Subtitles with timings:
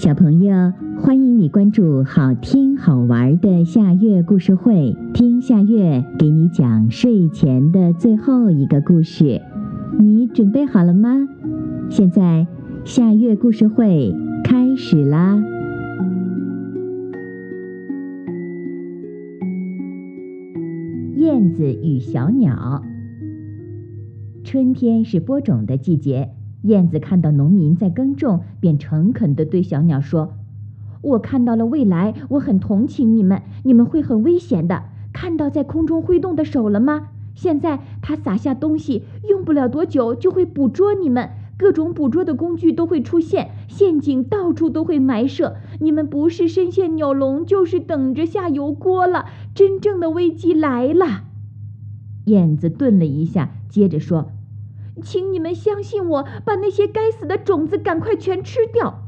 [0.00, 9.42] 小朋友，欢迎你关注好听好玩的夏月故事会，听夏月给你讲睡前的最后一个故事。
[9.98, 11.28] 你准备好了吗？
[11.90, 12.46] 现在
[12.82, 15.38] 夏月故事会开始啦！
[21.16, 22.82] 燕子与小鸟。
[24.44, 26.30] 春天是播种的季节。
[26.62, 30.34] 燕子看到农民在耕种，便诚恳地对小鸟说
[31.00, 34.84] ：“我看到了未来，我很同情你们，你们会很危险的。
[35.12, 37.08] 看到在空中挥动的手了吗？
[37.34, 41.30] 现在它撒下东西，用不了多久就会捕捉你们。
[41.56, 45.56] 各种捕捉的工具都会出现，陷阱到处都会埋设。
[45.78, 49.26] 你们不是深陷鸟笼，就是等着下油锅了。
[49.54, 51.24] 真正的危机来了。”
[52.26, 54.30] 燕子顿了一下，接着说。
[55.02, 59.02] 请你们相信我，把那些该死的种子赶快全吃掉。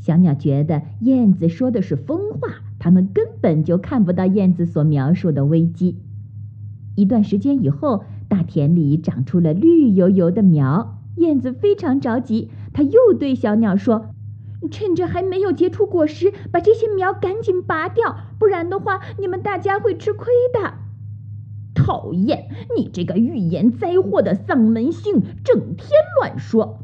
[0.00, 2.48] 小鸟觉得燕子说的是疯话，
[2.78, 5.98] 它们根本就看不到燕子所描述的危机。
[6.94, 14.06] 一段时间以后，大田里长出了绿油油的苗，燕子非常着急，它又对小鸟说
[14.70, 20.74] ：“趁着还没有结出果实，把这些苗赶紧拔掉，不然的话，你们大家会吃亏的。”
[21.88, 25.88] 讨厌你这个预言灾祸的丧门星，整天
[26.20, 26.80] 乱说。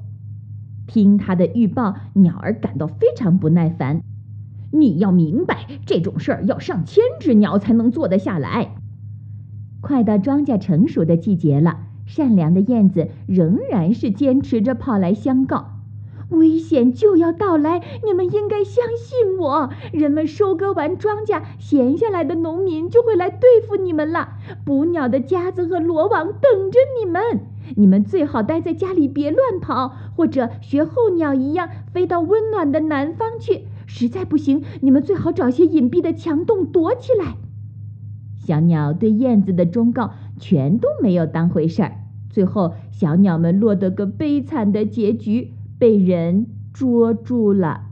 [0.87, 4.01] 听他的预报，鸟儿感到非常不耐烦。
[4.73, 8.77] 你要明白，这种事儿要上千只鸟才能做得下来。
[9.83, 15.74] 快到庄稼成熟的季节了，善良的燕子仍然是坚持着跑来相告。
[16.35, 19.71] 危险就要到来，你们应该相信我。
[19.93, 24.35] 人们收割完庄稼，闲下来的农民就会来对付你们了。
[24.65, 27.23] 捕鸟的夹子和罗网等着你们。
[27.77, 33.63] 你们最好待在家里，别乱跑，或者学候鸟一样飞到温暖的南方去。
[33.87, 37.37] 实在不行，你们最好找些隐蔽的墙洞躲起来。
[38.37, 41.93] 小鸟对燕子的忠告全都没有当回事儿，
[42.29, 45.54] 最后小鸟们落得个悲惨的结局。
[45.79, 47.83] 被人捉住了。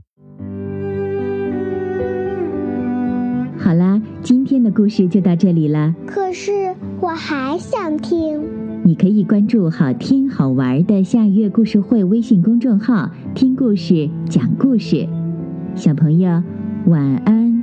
[3.58, 5.94] 好啦，今天的故事就到这里了。
[6.06, 8.42] 可是我还想听。
[8.84, 15.06] 你可以关注“好听好玩的下月故事会”微信公众号，听故事，讲故事。
[15.76, 16.42] 小朋友，
[16.86, 17.61] 晚安。